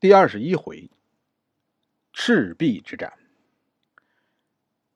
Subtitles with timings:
[0.00, 0.88] 第二十一回，
[2.14, 3.12] 赤壁之战。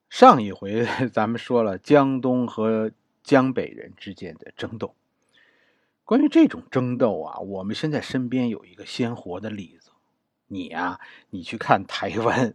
[0.08, 2.90] 上一回 咱们说了江东和
[3.22, 4.96] 江北人之间的争斗。
[6.04, 9.90] 关于这种争斗啊，我们现在身边有一个鲜活的例子。
[10.46, 10.98] 你呀，
[11.28, 12.54] 你去看台湾，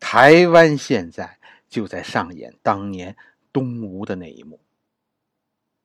[0.00, 1.38] 台湾现在
[1.68, 3.14] 就在上演当年
[3.52, 4.58] 东吴的那一幕。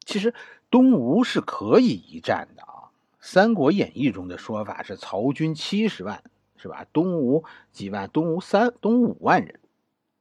[0.06, 0.34] 其实
[0.70, 2.68] 东吴是可以一战的啊。
[3.20, 6.24] 《三国演义》中的说法是曹军七十万，
[6.56, 6.86] 是吧？
[6.94, 8.10] 东吴几万？
[8.10, 9.60] 东吴三东吴五万人，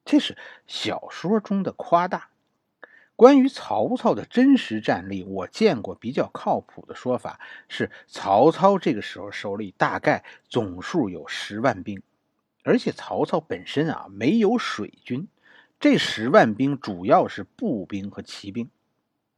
[0.05, 2.31] 这是小说中的夸大。
[3.15, 12.01] 关于曹操的真实战力，我见过比较靠谱的说法是：曹操这个时候手里大概总数有十万兵，
[12.63, 15.27] 而且曹操本身啊没有水军，
[15.81, 18.71] 这十万兵主要是步兵和骑兵。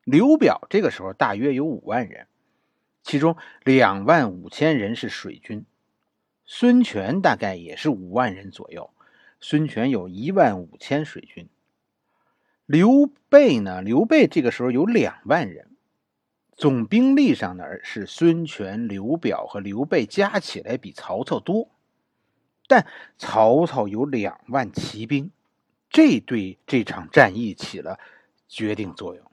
[0.04, 2.26] 刘表这个时候大约有五万人。
[3.02, 5.64] 其中两万五千人是水军，
[6.44, 8.90] 孙权大概也是五万人左右。
[9.40, 11.48] 孙权有一万五千水军。
[12.66, 13.82] 刘备呢？
[13.82, 15.70] 刘备这个时候有两万人，
[16.54, 21.68] 总兵力上呢是孙权、刘表和刘备加起来比曹操多，
[22.68, 25.30] 但曹操有两万骑兵，
[25.88, 27.98] 这对这场战役起了
[28.46, 29.29] 决定作用。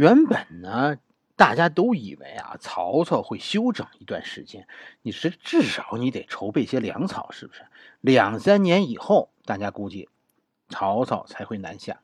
[0.00, 0.96] 原本呢，
[1.36, 4.66] 大家都以为啊，曹操会休整一段时间。
[5.02, 7.60] 你是至少你得筹备些粮草，是不是？
[8.00, 10.08] 两三年以后，大家估计
[10.70, 12.00] 曹操才会南下。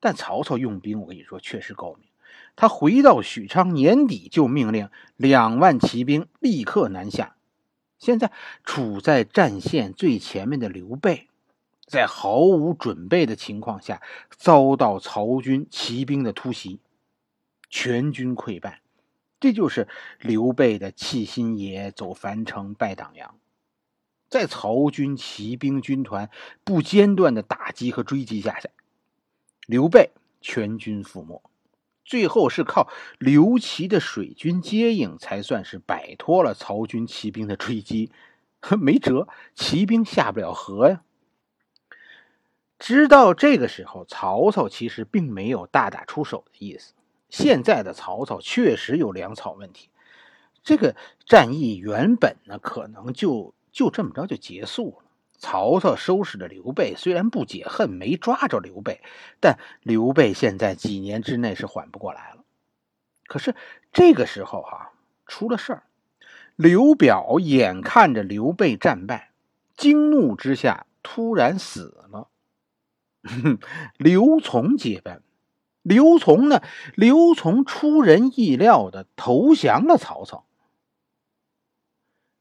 [0.00, 2.08] 但曹操用兵，我跟你说，确实高明。
[2.56, 7.36] 他回到许昌，年底就命令两万骑兵立刻南下。
[7.98, 8.32] 现在
[8.64, 11.28] 处在战线最前面的刘备，
[11.84, 14.00] 在毫无准备的情况下，
[14.30, 16.80] 遭到曹军骑兵的突袭。
[17.74, 18.82] 全军溃败，
[19.40, 19.88] 这就是
[20.20, 23.34] 刘备的弃新野、走樊城、拜党阳。
[24.28, 26.30] 在曹军骑兵军团
[26.62, 28.60] 不间断的打击和追击下，
[29.66, 31.42] 刘备全军覆没。
[32.04, 32.88] 最后是靠
[33.18, 38.12] 刘琦的水军接应，才算是摆脱了曹军骑兵的追击。
[38.80, 39.26] 没辙，
[39.56, 41.02] 骑兵下不了河呀。
[42.78, 46.92] 直到这个时候，曹操其实并没有大打出手的意思。
[47.34, 49.88] 现在的曹操确实有粮草问题，
[50.62, 50.94] 这个
[51.26, 55.10] 战役原本呢可能就就这么着就结束了。
[55.36, 59.02] 曹操收拾着刘备，虽然不解恨，没抓着刘备，
[59.40, 62.44] 但刘备现在几年之内是缓不过来了。
[63.26, 63.56] 可是
[63.92, 64.92] 这个时候哈
[65.26, 65.82] 出了事儿，
[66.54, 69.32] 刘表眼看着刘备战败，
[69.76, 72.28] 惊怒之下突然死了，
[73.98, 75.20] 刘琮接班。
[75.84, 76.62] 刘琮呢？
[76.96, 80.46] 刘琮出人意料的投降了曹操。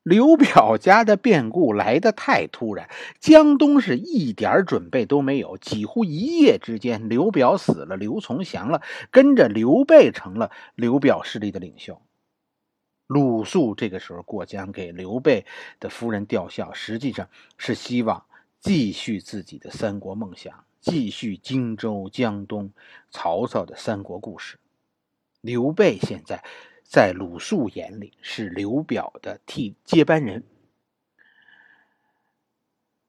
[0.01, 2.89] 刘表家的变故来得太突然，
[3.19, 5.57] 江东是一点准备都没有。
[5.57, 12.01] 几乎一夜之间，刘表死了，刘琮降了，跟着刘备成了刘表势力的领袖。
[13.07, 15.45] 鲁肃这个时候过江给刘备
[15.79, 18.25] 的夫人吊孝，实际上是希望
[18.59, 20.65] 继续自己的三国梦想。
[20.83, 22.73] 继续荆州、江东、
[23.09, 24.59] 曹操的三国故事。
[25.39, 26.43] 刘备现在
[26.83, 30.43] 在鲁肃眼里是刘表的替接班人。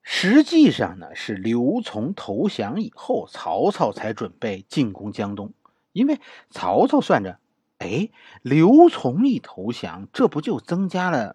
[0.02, 5.52] 实际上呢，是刘琮投降以后，曹操才准备进攻江东。
[5.90, 6.20] 因为
[6.50, 7.40] 曹操算着，
[7.78, 8.10] 哎，
[8.42, 11.34] 刘琮一投降，这不就增加了？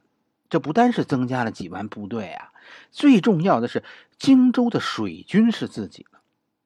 [0.49, 2.53] 这不单是增加了几万部队啊，
[2.91, 3.83] 最重要的是
[4.17, 6.18] 荆州的水军是自己的。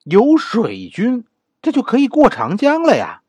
[0.03, 1.25] 有水军，
[1.61, 3.23] 这就可以过长江了呀。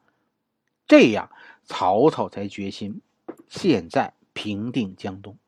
[0.87, 1.31] 这样，
[1.65, 3.01] 曹操才决心
[3.49, 5.39] 现在平定江东。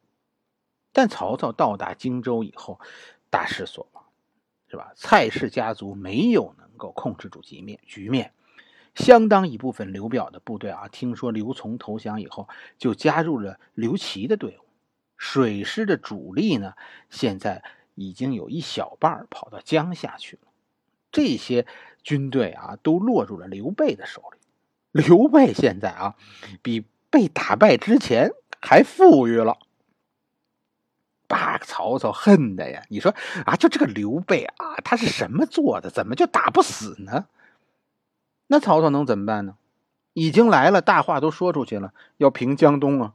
[0.93, 2.81] 但曹操到达荆州以后，
[3.29, 4.05] 大失所望，
[4.71, 4.93] 是吧？
[4.97, 8.33] 蔡氏家族没有能够控制住局面，局面
[8.95, 12.49] 相当一部分刘表的部队啊，听说刘琮投降以后，
[12.79, 14.65] 就加入了刘琦的队伍。
[15.19, 16.73] 水师的主力呢，
[17.11, 17.63] 现在
[17.95, 20.46] 已经有一小半跑到江夏去了。
[21.17, 21.65] 这些
[22.03, 24.39] 军队啊，都落入了刘备的手里。
[24.93, 26.15] 刘备现在啊，
[26.61, 29.57] 比被打败之前还富裕了，
[31.27, 32.83] 把曹操恨的呀！
[32.91, 33.15] 你说
[33.47, 35.89] 啊，就这个刘备啊，他是什么做的？
[35.89, 37.29] 怎么就打不死呢？
[38.49, 39.57] 那曹操能怎么办呢？
[40.13, 43.15] 已经来了，大话都说出去了，要平江东啊，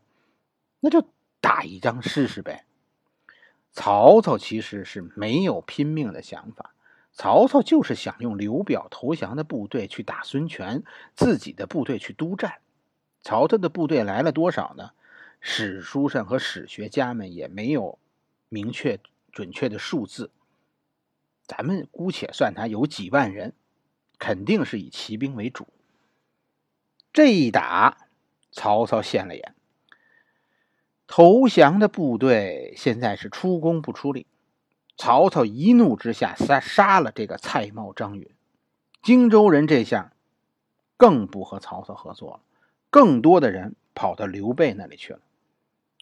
[0.79, 1.07] 那就
[1.39, 2.65] 打一仗试试呗。
[3.71, 6.73] 曹操其实是没有拼命的想法。
[7.13, 10.83] 曹操就是想用刘表投降的部队去打孙权，
[11.15, 12.59] 自己的部队去督战。
[13.21, 14.91] 曹操的部队来了多少呢？
[15.39, 17.97] 史书上和史学家们也没有
[18.47, 18.99] 明确
[19.31, 20.29] 准确的数字，
[21.47, 23.53] 咱们姑且算他有几万人，
[24.19, 25.67] 肯定是以骑兵为主。
[27.11, 28.07] 这一打，
[28.51, 29.55] 曹操现了眼。
[31.07, 34.27] 投降的部队现在是出工不出力，
[34.97, 38.29] 曹操一怒之下杀杀了这个蔡瑁、张允。
[39.01, 40.13] 荆州人这下
[40.97, 42.39] 更不和曹操合作了，
[42.89, 45.19] 更多的人跑到刘备那里去了，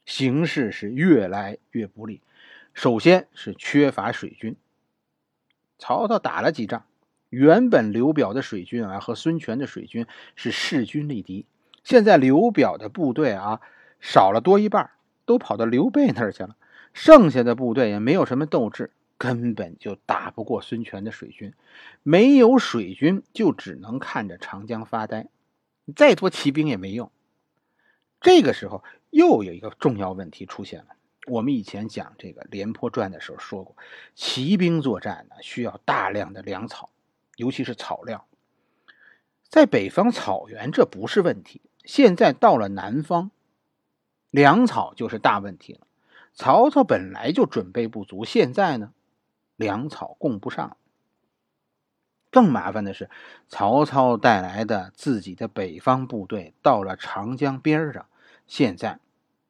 [0.05, 2.21] 形势是越来越不利。
[2.73, 4.55] 首先是缺乏水军，
[5.77, 6.85] 曹操打了几仗，
[7.29, 10.05] 原本刘表的水军啊和孙权的水军
[10.35, 11.45] 是势均力敌，
[11.83, 13.61] 现在刘表的部队啊
[13.99, 14.91] 少了多一半。
[15.25, 16.55] 都跑到刘备那儿去了，
[16.93, 21.53] 剩下的部队也没有什么斗志，根本就打不过孙权的水军。
[22.03, 25.27] 没有水军，就只能看着长江发呆，
[25.95, 27.11] 再多骑兵也没用。
[28.21, 30.87] 这个时候，又有一个重要问题出现了。
[31.27, 33.75] 我们以前讲这个《廉颇传》的时候说过，
[34.15, 36.89] 骑兵作战呢需要大量的粮草，
[37.35, 38.25] 尤其是草料。
[39.47, 43.31] 在北方草原这不是问题，现在到了南方。
[44.31, 45.87] 粮草就是大问题了。
[46.39, 48.93] 曹操本来就准备不足，现在呢，
[49.57, 50.77] 粮草供不上。
[52.31, 53.09] 更麻烦的是，
[53.49, 58.05] 曹操带来的自己的北方部队到了长江边上，
[58.47, 59.01] 现在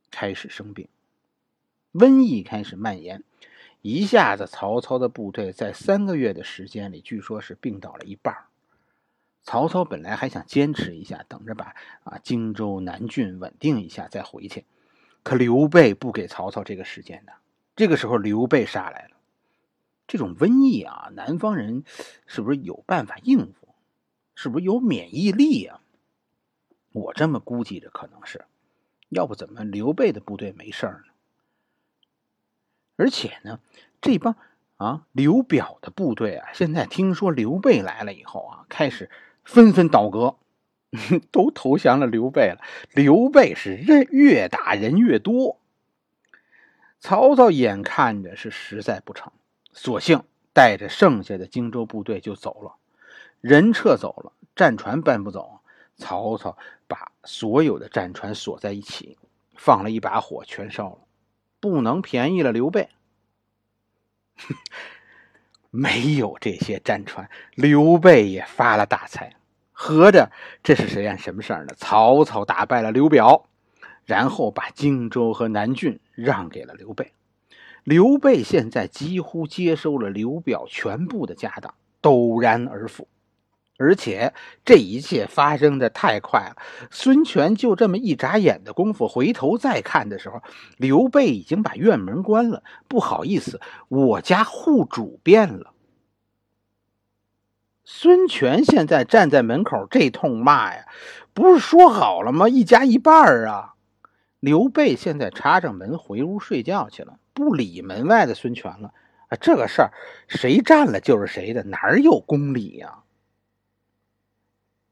[0.09, 0.88] 开始生病，
[1.94, 3.24] 瘟疫开始蔓延，
[3.83, 8.36] 一下子曹操的部队在三个月的时间里，据说是病倒了一半。
[9.44, 14.65] 曹操本来还想坚持一下，等着把啊荆州、南郡稳定一下再回去，
[15.24, 17.33] 可刘备不给曹操这个时间的。
[17.75, 19.16] 这个时候刘备杀来了，
[20.07, 21.83] 这种瘟疫啊，南方人
[22.25, 23.75] 是不是有办法应付？
[24.36, 25.81] 是不是有免疫力啊？
[26.92, 28.45] 我这么估计着，可能是，
[29.10, 31.04] 要不怎么刘备的部队没事呢？
[32.95, 33.60] 而且呢，
[34.01, 34.36] 这帮
[34.77, 39.10] 啊刘表的部队啊，现在听说刘备来了以后啊，开始。
[39.45, 40.36] 纷纷倒戈，
[41.31, 42.62] 都投降了刘备了。
[42.94, 45.59] 刘备是人越打人越多，
[47.00, 49.31] 曹操眼看着是实在不成，
[49.71, 52.75] 索性带着剩下的荆州部队就走了。
[53.41, 55.59] 人撤走了，战船搬不走。
[55.95, 56.57] 曹操
[56.88, 59.18] 把所有的战船锁在一起，
[59.56, 61.00] 放了一把火，全烧了，
[61.59, 62.88] 不能便宜了刘备。
[65.71, 69.36] 没有这些战船，刘备也发了大财。
[69.81, 70.30] 合着
[70.62, 71.74] 这是谁干什么事儿呢？
[71.78, 73.46] 曹操打败了刘表，
[74.04, 77.14] 然后把荆州和南郡让给了刘备。
[77.86, 83.08] 刘备现在几乎接收了刘表全部的家当，陡然而富。
[83.78, 84.34] 而且
[84.66, 86.62] 这一切发生的太快了，
[86.92, 90.44] 孙权就这么一眨眼的功夫，回头再看的时候，
[90.75, 92.62] 刘备已经把院门关了。
[92.90, 95.72] 不好意思，我家户主变了。
[97.91, 100.86] 孙权现在站在门口，这通骂呀，
[101.33, 102.47] 不是说好了吗？
[102.47, 103.74] 一家一半啊！
[104.39, 108.94] 刘备现在插上门回屋睡觉去了，不理门外的孙权了。
[109.30, 109.91] 啊，这个事儿
[110.27, 113.00] 谁占了就是谁的，哪有公理呀？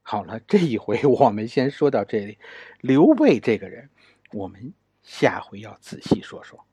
[0.02, 2.36] 好了，这一回我们先说到这里。
[2.80, 3.90] 刘备这个人，
[4.32, 4.74] 我们
[5.04, 6.64] 下回要仔细说说。